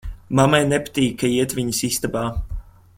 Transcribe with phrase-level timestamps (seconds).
[0.37, 2.25] Mammai nepatīk, ka iet viņas istabā.